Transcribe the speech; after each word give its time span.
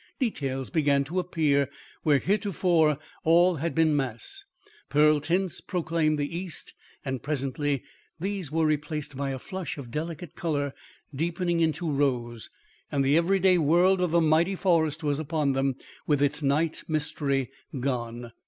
Details 0.17 0.71
began 0.71 1.03
to 1.03 1.19
appear 1.19 1.69
where 2.01 2.17
heretofore 2.17 2.97
all 3.23 3.57
had 3.57 3.75
been 3.75 3.95
mass. 3.95 4.45
Pearl 4.89 5.19
tints 5.19 5.61
proclaimed 5.61 6.17
the 6.17 6.35
east, 6.35 6.73
and 7.05 7.21
presently 7.21 7.83
these 8.19 8.51
were 8.51 8.65
replaced 8.65 9.15
by 9.15 9.29
a 9.29 9.37
flush 9.37 9.77
of 9.77 9.91
delicate 9.91 10.33
colour 10.33 10.73
deepening 11.13 11.59
into 11.59 11.87
rose, 11.87 12.49
and 12.91 13.05
the 13.05 13.15
every 13.15 13.37
day 13.37 13.59
world 13.59 14.01
of 14.01 14.09
the 14.09 14.21
mighty 14.21 14.55
forest 14.55 15.03
was 15.03 15.19
upon 15.19 15.53
them 15.53 15.75
with 16.07 16.19
its 16.19 16.41
night 16.41 16.83
mystery 16.87 17.51
gone. 17.79 18.31